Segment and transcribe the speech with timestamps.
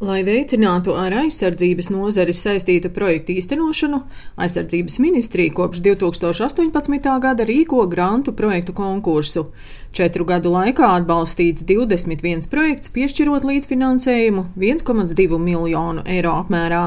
[0.00, 3.98] Lai veicinātu ar aizsardzības nozari saistītu projektu īstenošanu,
[4.40, 7.10] aizsardzības ministrija kopš 2018.
[7.20, 9.50] gada rīko grantu projektu konkursu.
[9.90, 16.82] Četru gadu laikā atbalstīts 21 projekts, piešķirot līdzfinansējumu 1,2 miljonu eiro apmērā.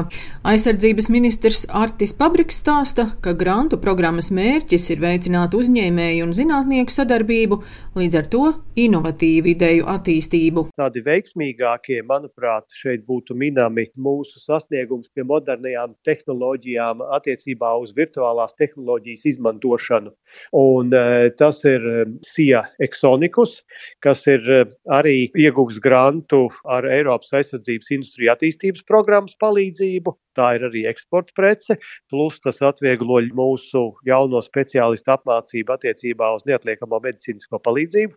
[0.48, 7.60] Aizsardzības ministrs Artis Pabriks stāsta, ka grantu programmas mērķis ir veicināt uzņēmēju un zinātnieku sadarbību,
[8.00, 8.44] līdz ar to
[8.86, 10.66] inovatīvu ideju attīstību.
[10.80, 19.26] Tādi veiksmīgākie, manuprāt, šeit būtu minami mūsu sasniegums pie modernajām tehnoloģijām attiecībā uz virtuālās tehnoloģijas
[19.34, 20.14] izmantošanu.
[20.58, 23.60] Un, e, tas ir e, SIA Exonikus,
[24.04, 30.14] kas ir eh, arī ieguvis grantu ar Eiropas aizsardzības industriju attīstības programmas palīdzību.
[30.34, 31.76] Tā ir arī eksporta prece,
[32.10, 38.16] plus tas atvieglo mūsu jauno speciālistu apmācību attiecībā uz neatliekamo medicīnisko palīdzību.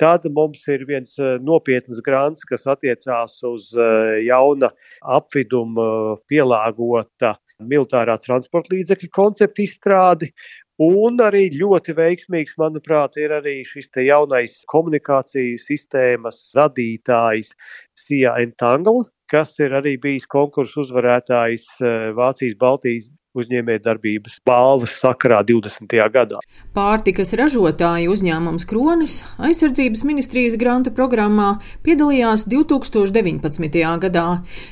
[0.00, 8.18] Tad mums ir viens eh, nopietns grants, kas attiecās uz eh, jauna apviduma pielāgota militārā
[8.20, 10.32] transporta līdzekļu konceptu izstrādi,
[10.76, 17.54] Un arī ļoti veiksmīgs, manuprāt, ir arī šis jaunais komunikāciju sistēmas radītājs
[17.96, 25.92] Sija Entangle, kas ir arī bijis konkursu uzvarētājs eh, Vācijas Baltijas uzņēmējdarbības balvas sakarā 20.
[26.14, 26.40] gadā.
[26.76, 33.80] Pārtikas ražotāju uzņēmums Kronis aizsardzības ministrijas granta programmā piedalījās 2019.
[34.02, 34.26] gadā.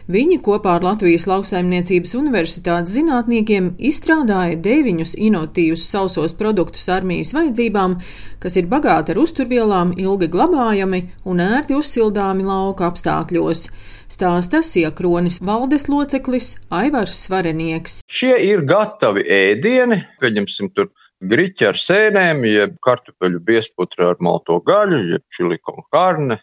[0.08, 7.98] Viņi kopā ar Latvijas lauksaimniecības universitātes zinātniekiem izstrādāja deviņus inovatīvus sausos produktus armijas vajadzībām,
[8.42, 13.68] kas ir bagāti ar uzturvielām, ilgi glabājami un ērti uzsildāmi lauka apstākļos
[14.12, 18.00] stāsta Siekronis valdes loceklis Aivars Svarenieks.
[18.10, 20.90] Šie ir gatavi ēdieni, pieņemsim tur
[21.24, 26.40] griķi ar sēnēm, jeb kartupeļu biesputra ar malto gaļu, jeb čilikonu karne,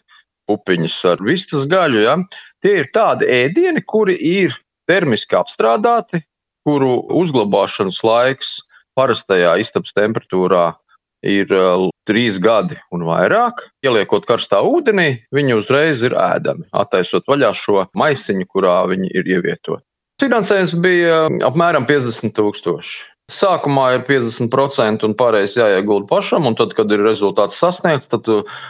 [0.50, 2.02] pupiņas ar vistas gaļu.
[2.06, 2.18] Ja?
[2.62, 4.56] Tie ir tādi ēdieni, kuri ir
[4.90, 6.22] termiski apstrādāti,
[6.66, 8.56] kuru uzglabāšanas laiks
[8.98, 10.72] parastajā istabas temperatūrā
[11.22, 11.52] ir
[12.08, 13.62] trīs gadi un vairāk.
[13.86, 19.84] Ieliekot karstā ūdenī, viņi uzreiz ir ēdami, attaisot vaļā šo maisiņu, kurā viņi ir ievietoti.
[20.22, 23.00] Finansējums bija apmēram 50 tūkstoši.
[23.32, 28.26] Sākumā ir 50% un pārējais jāiegulda pašam, un tad, kad ir rezultāts sasniegts, tad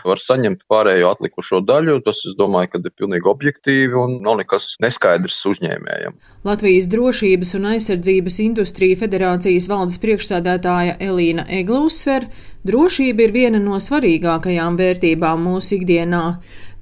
[0.07, 1.99] var saņemt pārējo atlikušo daļu.
[2.07, 6.19] Tas, es domāju, ka ir pilnīgi objektīvi un nav nekas neskaidrs uzņēmējiem.
[6.47, 12.29] Latvijas Drošības un aizsardzības industrija federācijas valdes priekšsādātāja Elīna Egla uzsver,
[12.69, 16.27] drošība ir viena no svarīgākajām vērtībām mūsu ikdienā.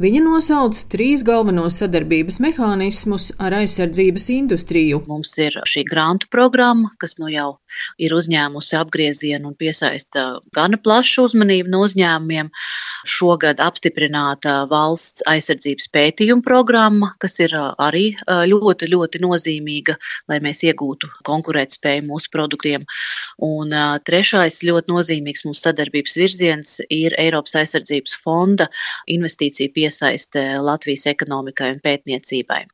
[0.00, 5.02] Viņa nosauc trīs galvenos sadarbības mehānismus ar aizsardzības industriju.
[5.10, 7.50] Mums ir šī grantu programma, kas nu jau
[8.00, 10.22] ir uzņēmusi apgriezienu un piesaista
[10.56, 12.48] gana plašu uzmanību no uzņēmumiem.
[13.04, 19.98] Šogad apstiprināta valsts aizsardzības pētījuma programma, kas ir arī ļoti, ļoti nozīmīga,
[20.32, 22.88] lai mēs iegūtu konkurētspēju mūsu produktiem.
[23.44, 23.76] Un
[24.08, 28.68] trešais ļoti nozīmīgs mūsu sadarbības virziens ir Eiropas aizsardzības fonda
[29.06, 32.64] investīcija piesaistīšana iesaiste Latvijas ekonomikai un pētniecībai.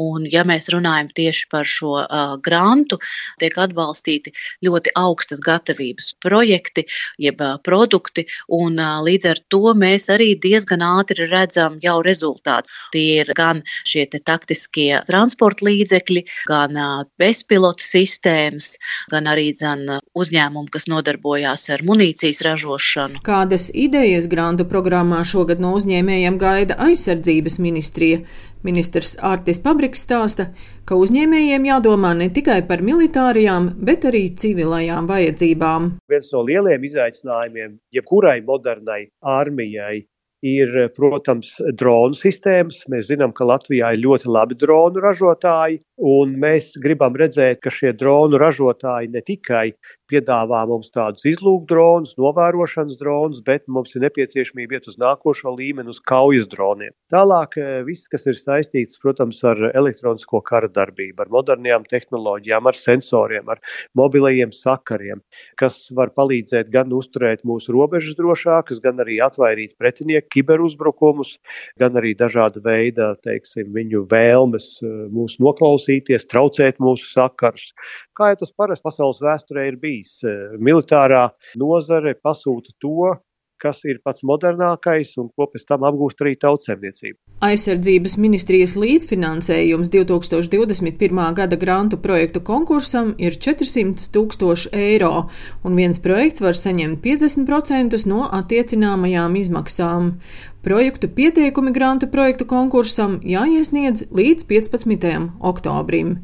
[0.00, 2.98] Un, ja mēs runājam tieši par šo uh, grantu,
[3.38, 4.32] tiek atbalstīti
[4.66, 6.82] ļoti augstas gatavības projekti,
[7.22, 12.72] jeb uh, produkti, un uh, līdz ar to mēs arī diezgan ātri redzam jau rezultātus.
[12.94, 18.72] Tie ir gan šie taktiskie transporta līdzekļi, gan uh, bezpilotu sistēmas,
[19.14, 19.86] gan arī dzen,
[20.18, 23.22] uzņēmumi, kas nodarbojās ar munīcijas ražošanu.
[23.26, 28.24] Kādas idejas grantu programmā šogad no uzņēmējiem gaida aizsardzības ministrija?
[28.64, 30.44] Ministrs Ārtis Pabriks stāsta,
[30.88, 35.90] ka uzņēmējiem jādomā ne tikai par militārajām, bet arī civilajām vajadzībām.
[36.08, 39.98] Viens no lieliem izaicinājumiem jebkurai modernai armijai
[40.40, 42.80] ir, protams, dronu sistēmas.
[42.88, 47.92] Mēs zinām, ka Latvijā ir ļoti labi dronu ražotāji, un mēs gribam redzēt, ka šie
[47.96, 49.72] dronu ražotāji ne tikai
[50.10, 56.00] piedāvā mums tādus izlūkdronus, novērošanas dronus, bet mums ir nepieciešamība iet uz nākošo līmeni, uz
[56.04, 56.92] kaujas droniem.
[57.12, 62.78] Tālāk eh, viss, kas ir saistīts, protams, ar elektronisko kara darbību, ar modernām tehnoloģijām, ar
[62.78, 63.62] sensoriem, ar
[63.98, 65.22] mobilajiem sakariem,
[65.60, 71.38] kas var palīdzēt gan uzturēt mūsu robežas drošākas, gan arī atvairīt pretinieku kiberuzbrukumus,
[71.80, 75.40] gan arī dažāda veida, teiksim, viņu vēlmes eh, mūs
[75.84, 77.72] noklausīties, traucēt mūsu sakarus.
[78.16, 83.18] Kā jau tas parasti pasaules vēsturē ir bijis, eh, militārā nozare pasūta to,
[83.64, 87.16] kas ir pats modernākais un ko pēc tam apgūst arī tautsēmniecība.
[87.40, 91.34] Aizsardzības ministrijas līdzfinansējums 2021.
[91.34, 95.30] gada grantu projektu konkursam ir 400 tūkstoši eiro,
[95.64, 100.20] un viens projekts var saņemt 50% no attiecināmajām izmaksām.
[100.64, 105.28] Projektu pieteikumi grantu projektu konkursam jāiesniedz līdz 15.
[105.44, 106.14] oktobrim.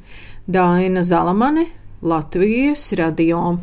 [0.49, 1.67] Daina Zalamane,
[2.01, 3.61] Latvijas radio.